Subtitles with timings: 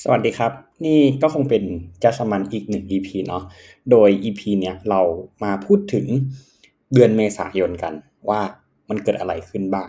[0.00, 0.52] สวัสดีครับ
[0.86, 1.64] นี่ก็คงเป็น
[2.02, 3.44] จัสมันอีกหนึ่ง EP เนาะ
[3.90, 5.00] โดย EP เนี้ยเรา
[5.44, 6.06] มาพูดถึง
[6.94, 7.94] เดือนเมษายนกัน
[8.28, 8.40] ว่า
[8.88, 9.88] มันเกิดอะไรขึ้นบ้าง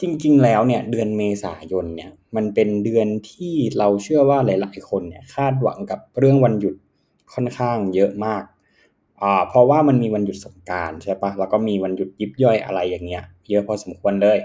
[0.00, 6.74] จริง ๆ แล้วเนี่ยเดือนเมษายนเนี่ยมันเป็นเดือนที่เราเชื่อว่าหลาย ๆ คนเนี่ยคาดหวังกับเรื่องวันหยุด
[7.34, 8.42] ค่อนข้างเยอะมาก
[9.20, 14.38] อ่าเพราะว่ามันมีวันหยุดสงกานต์ใช่ปะแล้วก็มีวันหยุดยิบย่อยอะไรอย่างเงี้ย เยอะพอสมควรเลย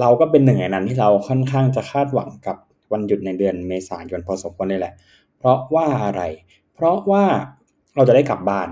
[0.00, 2.56] เราก็เป็นหนึ่งในนั้นที่เราค่อนข้างจะคาดหวังกับ
[2.92, 4.94] วันหยุดในเดือนเมษายนพอสมควรเลยแหละ
[5.38, 6.22] เพราะว่าอะไร
[6.74, 7.24] เพราะว่า
[7.96, 8.68] เราจะได้กลับบ้าน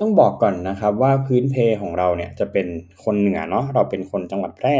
[0.00, 2.66] ต้องบอกก่อนนะครับว่าพื้นเพของเราเนี่ยจะเป็น
[3.04, 4.76] คนเหนือเนาะเราเป็นคนจังหวัดแพร่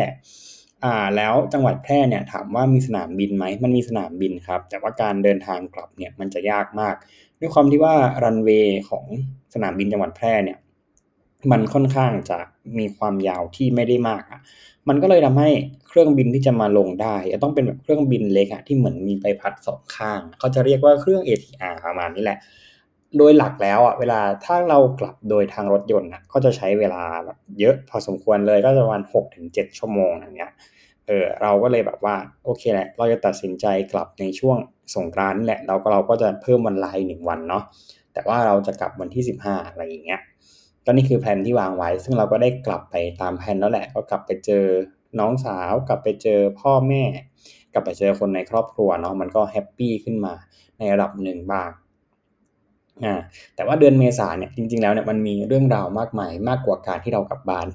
[0.85, 6.95] อ่าแล้วจังหวัดแพร่เนี่ยถามว่ามีสนามบินไหมมันมีสนามบินครับ แต่ว่าการเดินทางกลับเนี่ยมันจะยากมาก
[7.41, 9.05] ด้วยความที่ว่ารันเวย์ของ
[9.55, 10.59] สนามบินจังหวัดแพร่เนี่ย
[11.51, 12.39] มันค่อนข้างจะ
[12.79, 14.41] มีความยาวที่ไม่ได้มากอะ
[14.89, 15.51] มันก็เลยทำให้
[15.89, 22.39] เครื่องบินที่จะมาลงได้จะต้องเป็นแบบเครื่องบินเล็กอะที่เหมือนมีใบพัดสองข้าง เขาจะเรียกว่าเครื่อง ATR ประมาณนี้แหละ
[23.19, 30.53] โดยหลักแล้วอะเวลาถ้าเรากลับโดยทางรถยนต์อะก็จะใช้เวลาแบบเยอะพอสมควรเลยก็จะประมาณหกถึงเจ็ดชั่วโมงอย่างเงี้ย
[31.07, 34.57] เออเราก็เลยแบบว่าโอเคแหละ เราจะตัดสินใจกลับในช่วง
[34.97, 37.65] สงกรานต์แหละเราก็เราก็จะเพิ่มวันลาอีกหนึ่งวันเนาะ
[38.13, 40.21] แต่ว่าเราจะกลับวันที่สิบห้าอะไรอย่างเงี้ย
[40.85, 44.65] ก็นี่คือแผนที่วางไว้ ซึ่งเราก็ได้กลับไปตามแผนแล้วแหละ ก็กลับไปเจอ
[45.19, 47.03] น้องสาว กลับไปเจอพ่อแม่
[47.73, 50.35] กลับไปเจอคนในครอบครัวเนาะมันก็ happy ขึ้นมา
[50.79, 51.71] ในระดับหนึ่งบ้าง
[53.05, 53.15] อ่า
[53.55, 57.67] แต่ว่าเดือนเมษาเนี่ยจริงๆแล้วเนี่ยมันมีเรื่องราวมากมายมากกว่าการที่เรากลับบ้าน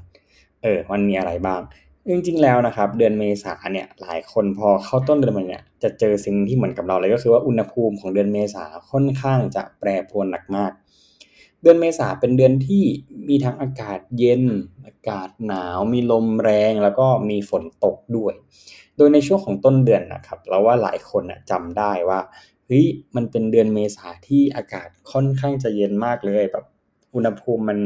[0.63, 1.61] เออมันมีอะไรบ้าง
[2.09, 10.71] จริงๆแล้วนะครับ เดือนเมษาเนี่ยหลายคนพอเข้าต้นเดือนมันเนี่ยจะเจอสิ่งที่เหมือนกับเราเลยก็คือว่าอุณหภูมิของเดือนเมษาค่อนข้างจะแปรปรวนหนักมาก
[11.65, 12.83] เดือนเมษาเป็นเดือนที่
[13.29, 14.43] มีทั้งอากาศเย็น
[14.85, 18.33] อากาศหนาว มีลมแรง แล้วก็มีฝนตกด้วย
[18.97, 22.19] โดยในช่วงของต้นเดือนนะครับเราว่าหลายคนนะจำได้ว่า
[22.67, 26.65] เฮ้ยมันเป็นเดือนเมษาที่อากาศค่อนข้างจะเย็นมากเลยแบบ
[27.15, 27.79] อุณหภูมิมัน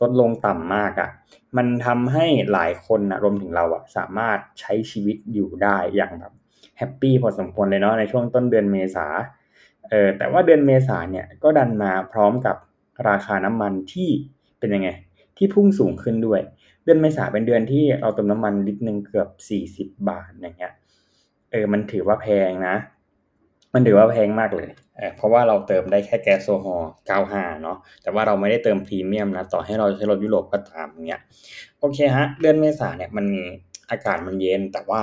[0.00, 1.10] ลดลงต่ำมากอะ่ะ
[1.56, 6.32] มันทำให้หลายคนนะรวมถึงเราอะ่ะสามารถใช้ชีวิตอยู่ได้อย่างแบบ
[6.78, 9.06] happy พอสมควรเลยเนาะในช่วงต้นเดือนเมษา
[9.88, 12.56] เออแต่ว่าเดือนเมษาเนี่ยก็ดันมาพร้อมกับ
[13.08, 14.08] ราคาน้ำมันที่
[14.58, 14.88] เป็นยังไง
[15.36, 16.40] ที่พุ่งสูงขึ้นด้วย
[16.84, 20.74] เดือนเมษาเป็นเดือนที่เราเติมน้ำมันลิตรหนึ่งเกือบสี่สิบบาทอย่างเงี้ย
[21.50, 22.74] เออมันถือว่าแพงนะ
[23.74, 26.90] มันถือว่าแพงมากเลยเพราะว่าเราเติมได้แค่แก๊สโซฮอล์
[27.24, 31.22] 95เนาะแต่ว่าเราไม่ได้เติมพรีเมียมนะต่อให้เราใช้รถยุโรปก็ตามเงี้ย
[31.80, 33.42] โอเคฮะเดือนเมษาเนี่ยมันมี
[33.90, 35.00] อากาศมันเย็น แต่ว่า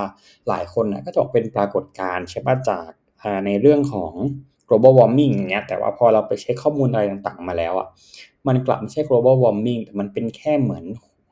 [0.48, 2.90] หลายคนนะก็จะเป็นปรากฏการณ์ใช่ป่ะจาก
[3.46, 4.12] ในเรื่องของ
[4.70, 7.88] global warming อย่างเงี้ยแต่ว่าพอเราไปเช็คข้อมูลอะไรต่างๆ มาแล้วอะ
[8.48, 10.84] มันกลับไม่ใช่ global warming แต่มันเป็นแค่เหมือน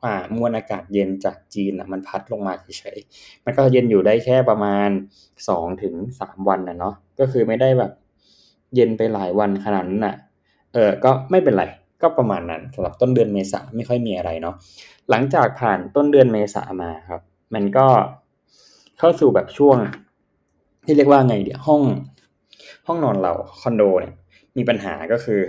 [0.03, 4.89] อ่ามวลอากาศเย็นจากจีนอะมันพัดลงมาเฉยๆมันก็เย็นอยู่ได้แค่ประมาณ
[5.47, 7.91] สองถึงสามวันนะเนาะก็คือไม่ได้แบบ
[8.75, 10.15] เย็นไปหลายวันขนาดนั้นน่ะ
[10.73, 11.65] เออก็ไม่เป็นไร
[12.01, 14.55] ก็ประมาณนั้นสำหรับต้นเดือนเมษาไม่ค่อยมีอะไรเนาะ
[15.09, 17.21] หลังจากผ่านต้นเดือนเมษามาครับ
[17.53, 17.87] มันก็
[18.99, 19.77] เข้าสู่แบบช่วง
[20.85, 21.81] ที่เรียกว่าไงเดี๋ยวห้อง
[22.91, 24.13] ห้องนอนเราคอนโดเนี่ย
[24.57, 25.41] มีปัญหาก็คือ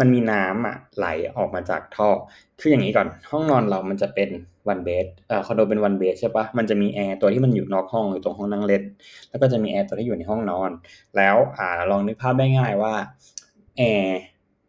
[0.00, 2.08] มันมีน้ำอะไหลออกมาจากท่อ
[2.60, 4.28] คืออย่างนี้ก่อน ห้องนอนเรามันจะเป็น
[4.68, 8.82] วันเบสเอ่อคอนโดเป็นวันเบสใช่ปะมันจะมีแอร์ตัวที่มันอยู่นอกห้องอยู่ตรงห้องนั่งเล่น
[9.30, 10.70] แล้วก็จะมีแอร์ตัวที่อยู่ในห้องนอน
[11.16, 12.92] แล้วอ่าลองนึกภาพได้ง่ายว่า
[13.78, 14.18] แอร์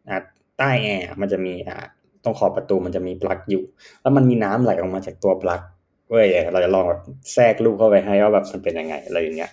[0.09, 0.17] อ่า
[0.57, 1.85] ใต้แอร์มันจะมีอ่า
[2.23, 3.63] ตรงขอบประตูมันจะมีปลั๊กอยู่
[4.01, 5.61] แล้วมันมีน้ำไหลออกมาจากตัวปลั๊ก
[6.09, 7.01] เว้ยเราจะลองแบบ
[7.33, 9.51] แทรกลูกเข้าไปให้ว่าแบบมันเป็นยังไงอะไรอย่างเงี้ย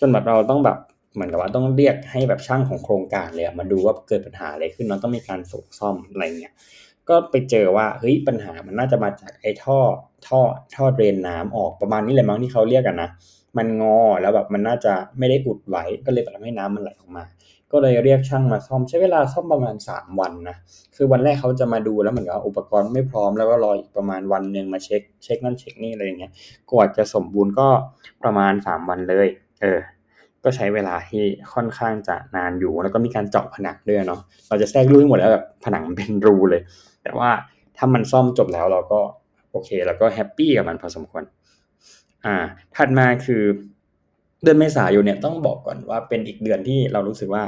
[0.00, 0.78] จนแบบเราต้องแบบ
[1.16, 6.54] เหมือนกับว่าต้องเรียกให้แบบช่างของโครงการเลยมาดูว่าเกิดปัญหาอะไรขึ้นมันต้องมีการส่งซ่อมอะไรเงี้ย
[7.08, 9.78] ก็ไปเจอว่าเฮ้ยปัญหามันน่าจะมาจากไอ้ท่อ
[10.26, 10.40] ท่อ
[10.74, 13.10] ท่อเดรนน้ำออกประมาณนี้เลยมั้งที่เขาเรียกกันนะ
[13.56, 17.24] มันงอแล้วแบบมันน่าจะไม่ได้อุดไว้ก็เลยทำให้น้ำมันไหลออกมา
[17.72, 20.56] ก็เลยเรียกช่างมาซ่อมใช้เวลาซ่อมประมาณ 3 วันนะ
[20.96, 26.32] คือวันแรกเขาจะมาดูแล้วเหมือนกับอุปกรณ์ไม่พร้อมแล้วก็รออีกประมาณวันหนึ่งมาเช็คเช็คนั่นเช็คนี่อะไรอย่างเงี้ย
[26.70, 27.68] กว่าจะสมบูรณ์ก็
[28.22, 29.28] ประมาณ 3 วันเลย
[29.62, 29.80] เออ
[30.46, 31.22] ก็ใช้เวลาที่
[31.54, 36.62] ค่อนข้างจะนานอยู่ แล้วก็มีการเจาะผนังด้วยเนาะเราจะแทรกรูให้หมดแล้วแบบผนังเป็นรูเลย
[37.02, 37.30] แต่ว่า
[37.76, 39.00] ถ้ามันซ่อมจบแล้วเราก็
[39.50, 41.22] โอเคแล้วก็แฮปปี้กับมันพอสมควร
[42.24, 42.34] อ่า
[42.76, 43.42] ถัดมาคือ
[44.42, 47.44] เดือนเมษายนเนี่ยต้องบอกก่อนว่าเป็นอีกเดือนที่เรารู้สึกว่า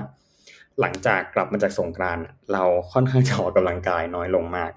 [0.80, 4.70] หลังจากกลับมาจากสงกรานต์เราค่อนข้างจะออกกำลังกายน้อยลงมาก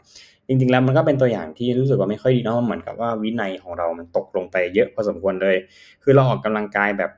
[0.47, 5.57] จริงๆแล้วมันก็เป็นตัวอย่างที่รู้สึกว่าไม่ค่อยดีเนาะเหมือนกับว่าวินัยของเรามันตกลงไปเยอะพอสมควรเลย
[6.03, 7.11] คือเราออกกำลังกายแบบ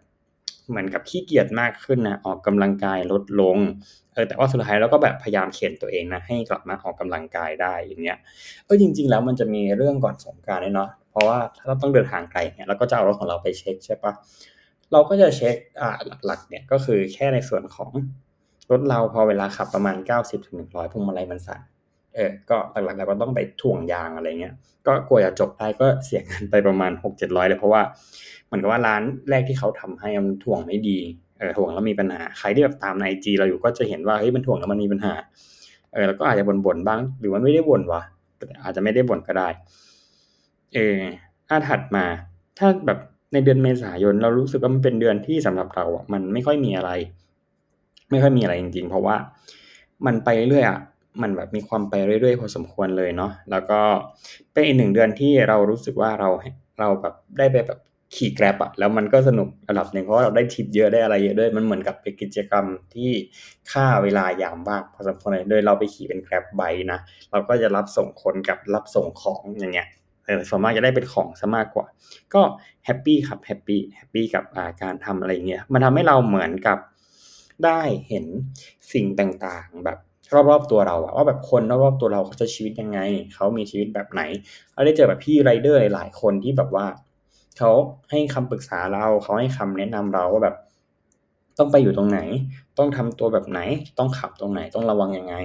[0.70, 3.58] เหมือนกับขี้เกียจมากขึ้นนะออกกำลังกายลดลง
[4.14, 8.18] เออแต่ว่าสุดท้ายเราก็แบบพยายามเข็นตัวเองนะให้กลับมาออกกำลังกายได้อย่างเงี้ย
[8.66, 14.14] เออจริง ๆ แล้วมันจะมีเรื่องก่อนสงการเนาะเพราะว่าถ้าเราต้องเดินทางไกลเนี่ยเราก็จะเอารถของเราไปเช็คใช่ปะ
[14.92, 17.92] เราก็จะเช็คอ่าหลักๆ เนี่ยก็คือแค่ในส่วนของ
[18.72, 21.62] รถเราพอเวลาขับประมาณ 90ถึง100พวงมาลัยมันสั่น
[22.16, 24.54] เออก็หลักๆเราก็ต้องไปถ่วงยางอะไรเงี้ย
[24.88, 27.82] ก็กลัวจะจบได้ก็เสียเงินไปประมาณ6 700เลยเพราะว่า
[28.46, 31.00] เหมือนกับว่าร้านแรกที่เขาทำให้มันถ่วงไม่ดี
[31.38, 35.14] เออถ่วงแล้วมีปัญหาใครที่แบบตามในจีเราอยู่ก็จะเห็นว่าเฮ้ยมันถ่วงแล้วมันมีปัญหา
[35.94, 38.02] เออแล้วก็อาจจะบ่นๆบ้าง หรือว่าไม่ได้บ่นวะ
[38.64, 39.48] อาจจะไม่ได้บ่นก็ได้
[40.74, 41.00] เออ
[41.48, 42.06] ถ้าถัดมา
[42.60, 43.00] ถ้าแบบ
[43.34, 46.92] ในเดือนเมษายนเรารู้สึกว่ามันเป็นเดือนที่สำหรับเราอะมันไม่ค่อยมีอะไร
[48.12, 49.16] ไม่ค่อยมีอะไรจริง ๆ เพราะว่า
[50.06, 50.80] มันไปเรื่อยอะ
[51.22, 53.82] มันแบบมีความไปเรื่อยๆพอสมควรเลยเนาะแล้วก็
[54.54, 56.30] เป็นอีกหนึ่งเดือนที่เรารู้สึกว่าเรา
[56.80, 57.80] เราแบบได้ไปแบบ
[58.16, 63.12] ขี่ Grab อะแล้วมันก็สนุกระดับหนึ่งเพราะเราได้ทิปเยอะได้อะไรเยอะด้วยมันเหมือนกับเป็นกิจกรรมที่
[63.72, 66.62] ฆ่าเวลายามว่างพอสมควรเลยโดยเราไปขี่เป็น Grab Bike
[66.92, 67.00] นะ
[67.32, 69.88] เราก็จะรับส่งคนกับรับส่งของอย่างเงี้ย
[70.50, 71.86] ส่วนมากจะได้เป็นของซะมากกว่า
[72.34, 72.42] ก็
[72.86, 74.44] happy ครับ happy happy กับ
[74.82, 76.78] การทำอะไรเงี้ยมันทำให้เราเหมือนกับ
[77.66, 78.26] ได้เห็น
[78.94, 80.00] สิ่งต่างๆแบบ
[80.50, 83.00] รอบๆตัวเราอะว่าแบบคนรอบๆตัวเราเขาจะชีวิตยังไง
[83.34, 84.22] เขามีชีวิตแบบไหน
[84.74, 86.86] เราได้เจอแบบพี่ไรเดอร์หลายคนที่แบบว่า
[87.58, 87.72] เขา
[88.10, 90.56] ให้คำปรึกษาเราเขาให้คำแนะนำเราว่าแบบ
[91.60, 92.20] ต้องไปอยู่ตรงไหน
[92.78, 93.60] ต้องทำตัวแบบไหน
[93.98, 95.36] ต้องขับตรงไหนต้องระวังยังไง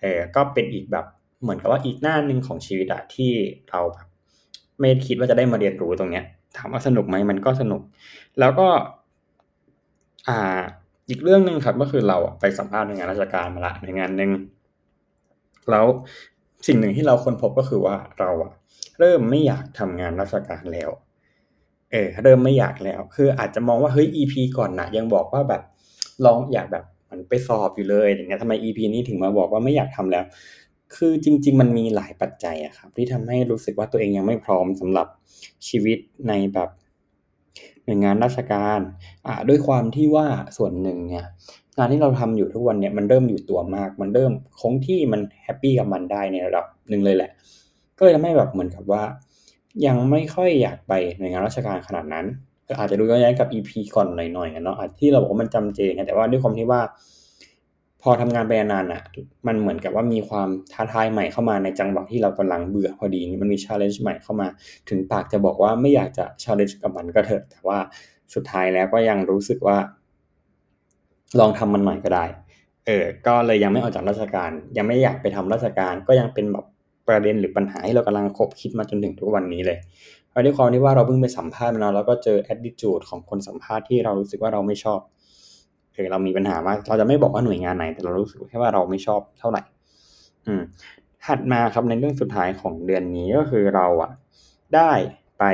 [0.00, 1.06] เออก็เป็นอีกแบบ
[1.42, 3.30] เหมือนกับว่าอีกหน้าหนึ่งของชีวิตอะที่
[3.70, 4.06] เราแบบ
[4.80, 6.24] ไม่คิดว่าจะได้มาเรียนรู้ตรงเนี้ย
[6.56, 7.80] ถามว่าสนุกไหมมันก็สนุก
[8.40, 8.68] แล้วก็
[10.28, 10.60] อ่า
[11.08, 14.30] อีกเรื่องหนึ่งครับก็คือเราไปสัมภาษณ์ในงานราชการมาละในงานหนึ่ง
[15.70, 15.86] แล้ว
[16.66, 18.52] สิ่งหนึ่งที่เราค้นพบก็คือว่าเราอะ
[18.98, 20.90] เริ่มไม่อยากทำงานราชการแล้ว
[21.92, 25.62] เออเริ่มไม่อยากแล้ว คืออาจจะมองว่าเฮ้ย EP ก่อนนะยังบอกว่าแบบ
[26.24, 30.24] ลองอยากแบบมันไปสอบอยู่เลยอย่างเงี้ยทำไม EP นี้ถึงมาบอกว่าไม่อยากทำแล้ว
[30.94, 35.06] คือจริง ๆ มันมีหลายปัจจัยอะครับ ที่ทำให้รู้สึกว่าตัวเองยังไม่พร้อมสำหรับ
[35.68, 35.98] ชีวิต
[36.28, 36.70] ในแบบ
[37.86, 38.80] หน่วยงานราชการ
[39.26, 41.26] อ่าด้วยความที่ว่าส่วนหนึ่งเนี่ย
[41.78, 47.30] งานที่เราทำอยู่ทุกวันเนี่ยมันเริ่มอยู่ตัวมาก มันเริ่มคงที่มัน happy กับมันได้ในระดับหนึ่งเลยแหละ
[47.98, 49.02] ก็เลยทำให้แบบเหมือนกับว่า
[49.86, 52.26] ยังไม่ค่อยอยากไปหน่วยงานราชการขนาดนั้น
[52.78, 56.80] อาจจะดูย้อนกับ EP ก่อนหน่อยๆเนาะที่เราบอกว่ามันจำเจนะแต่ว่าด้วยความที่ว่า
[58.08, 59.02] อทำงานไปนานอะ
[59.46, 64.48] มันเหมือนกับว่ามีความท้าทายใหม่เข้ามาในจังหวะที่เรากำลังเบื่อพอดีมันมี challenge ใหม่เข้ามา
[64.88, 67.78] ถึงปากจะบอกว่าไม่อยากจะชาเลนจ์กับมันก็เถอะ แต่ว่า
[68.34, 69.76] สุดท้ายแล้วก็ยังรู้สึกว่า
[71.40, 72.24] ลองทำมันใหม่ก็ได้
[72.86, 76.66] เออ ก็เลยยังไม่ออกจากราชการ ยังไม่อยากไปทำราชการ ก็ยังเป็นแบบ
[77.08, 79.78] ประเด็นหรือปัญหาที่เรากำลังคบคิดมาจนถึงทุกวันนี้เลย
[80.30, 85.00] เพราะด้วยความที่ว่าเราเพิ่งไปสัมภาษณ์มาแล้วก็เจอ attitude ของคนสัมภาษณ์ที่เรารู้สึกว่าเราไม่ชอบ
[85.96, 89.62] เออเรามีปัญหามากเราจะไม่บอกว่าหน่วยงานไหน แต่เรารู้สึกแค่ว่าเราไม่ชอบเท่าไหร่
[90.46, 90.62] อืม
[91.24, 94.10] ถัดมาครับในเรื่องสุดท้ายของเดือนนี้ก็คือเราอะ
[94.74, 94.92] ได้
[95.38, 95.44] ไป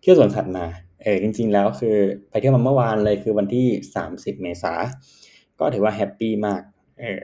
[0.00, 0.64] เที่ยวสวนสัตว์มา
[1.02, 1.96] เออจริง ๆ แล้วคือ
[2.30, 4.72] ไปเที่ยวมาเมื่อวานเลยคือวันที่สามสิบเมษา
[5.58, 6.62] ก็ถือว่า happy มาก
[7.00, 7.20] เออ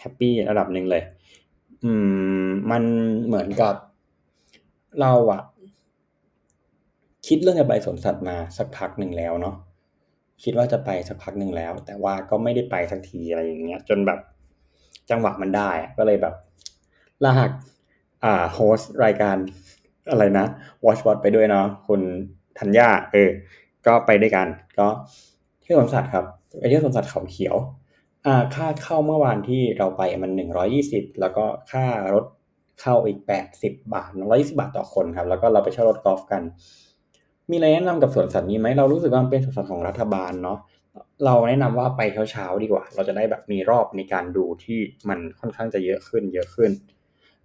[0.00, 1.02] happy ระดับหนึ่งเลย
[1.84, 1.92] อื
[2.46, 2.82] ม มัน
[3.26, 3.74] เหมือนกับ
[5.00, 5.42] เราอะ
[7.26, 9.54] คิดเรื่องจะไปสวนสัตว์มาสักพักหนึ่งแล้วเนาะ
[10.42, 14.18] คิดว่าจะไปสักพักหนึ่งแล้ว แต่ว่าก็ไม่ได้ไปสักทีอะไรอย่างเงี้ย จนแบบ
[15.10, 16.34] จังหวะมันได้ก็เลยแบบ
[17.24, 17.50] ลาก
[18.24, 19.36] อ่าโฮสรายการ
[20.10, 20.46] อะไรนะ
[20.84, 22.00] Watch w a t ไปด้วยเนาะคุณ
[22.58, 23.30] ธัญญาเออ
[23.86, 24.46] ก็ไปด้วยกัน
[24.78, 24.88] ก็
[25.62, 26.24] เที่ยวสวนสัตว์ครับ
[26.60, 27.56] ไปเที่ยวสวนสัตว์เขาเขียว
[28.26, 32.24] อ่าค่าเข้าเมื่อวานที่เราไปมันหนึ่งร้อยี่สิบแล้วก็ค่ารถ
[32.80, 36.42] เข้าอีกแปดสิบบาทร้อยยี่สิบาทต่อคนครับ แล้วก็เราไปเช่ารถกอล์ฟกัน
[37.50, 40.58] มีอะไรแนะนำกับสวนสัตว์นี้ไหมเรารู้สึกว่ามันเป็นสวนสัตว์ของรัฐบาลเนาะ
[41.24, 42.00] เราแนะนำว่าไป
[42.30, 46.70] เช้าๆดีกว่า เราจะได้แบบมีรอบในการดูที่มันค่อนข้างจะเยอะขึ้น เยอะขึ้น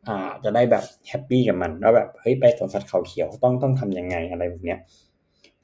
[0.08, 4.79] อ่า จะได้แบบ happy กับมันแล้วแบบเฮ้ยไปสวนสัตว์เขาเขียวต้องต้องทำยังไงอะไรแบบเนี้ย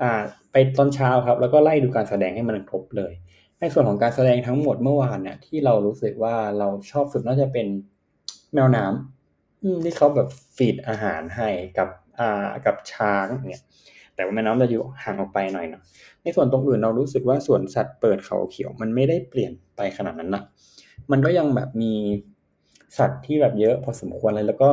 [0.02, 0.12] อ่า
[0.52, 3.14] ไปตอนเช้าครับ แล้วก็ไล่ดูการแสดงให้มันครบเลย
[3.60, 7.68] ในส่วนของการแสดงทั้งหมดเมื่อวานเนี่ยที่เรารู้สึกว่าเราชอบสุดน่าจะเป็น
[8.54, 11.90] แมวน้ำที่เขาแบบ feed อาหารให้กับ
[12.20, 13.64] อ่ากับช้างเนี่ย
[14.18, 15.82] แต่ว่าแม่น้ำจะอยู่ห่างออกไปหน่อยเนาะ
[16.24, 20.44] ในส่วนตรงอื่นเรารู้สึกว่าสวนสัตว์เปิดเขาเขียวมันไม่ได้เปลี่ยนไปขนาดนั้นนะ
[21.12, 21.94] มันก็ยังแบบมี
[22.98, 24.72] สัตว์ที่แบบเยอะพอสมควรเลยแล้วก็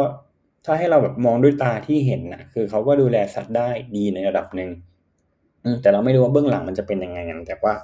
[0.64, 4.70] ถ้าให้เราแบบมองด้วยตาที่เห็นนะคือเขาก็ดูแลสัตว์ได้ดีในระดับหนึ่ง
[5.82, 7.74] แต่เราไม่รู้ว่าเบื้องหลังมันจะเป็นยังไงกันแต่ว่า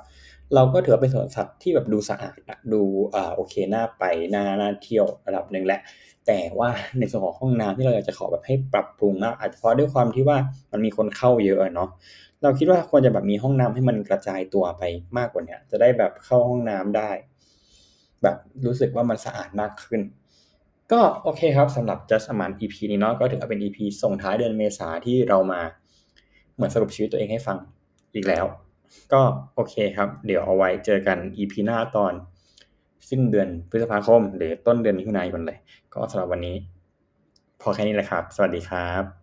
[0.55, 2.37] เราก็ถือเป็นสวนสัตว์ที่แบบดูสะอาด
[2.73, 2.83] ดู
[3.15, 4.05] อ่าโอเคน่าไป
[4.35, 5.81] น่าน่าเที่ยวระดับหนึ่งแหละ
[6.27, 10.39] แต่ว่าในส่วนของห้องน้ำที่เราอยากจะขอแบบให้ปรับปรุงมากอาจจะเพราะด้วยความที่ว่า
[10.73, 11.89] มันมีคนเข้าเยอะเนาะ
[12.43, 14.83] เราคิดว่าควรจะแบบมีห้องน้ำให้มันกระจายตัวไป
[15.19, 17.11] มากกว่านี้จะได้แบบเข้าห้องน้ำได้
[18.23, 20.01] แบบรู้สึกว่ามันสะอาดมากขึ้น
[20.93, 25.61] ก็โอเคครับสำหรับ just a man EP นี้เนาะก็ถือว่าเป็น EP ส่งท้ายเดือนเมษาที่เรามา
[26.55, 27.59] เหมือนสรุปชีวิตตัวเองให้ฟัง
[28.15, 28.45] อีกแล้ว
[29.13, 29.23] ก็
[29.55, 32.13] โอเคครับ เดี๋ยวเอาไว้เจอกัน EP หน้าตอน
[33.09, 35.59] สิ้นเดือนพฤษภาคม หรือต้นเดือนมิถุนายนเลย
[35.95, 36.57] ก็สำหรับวันนี้
[37.61, 39.20] พอแค่นี้แหละครับ สวัสดีครับ